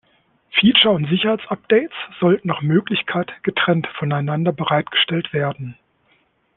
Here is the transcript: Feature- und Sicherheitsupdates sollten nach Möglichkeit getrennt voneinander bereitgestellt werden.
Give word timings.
Feature- 0.59 0.89
und 0.89 1.07
Sicherheitsupdates 1.09 1.93
sollten 2.19 2.47
nach 2.47 2.63
Möglichkeit 2.63 3.31
getrennt 3.43 3.85
voneinander 3.99 4.51
bereitgestellt 4.51 5.31
werden. 5.31 5.75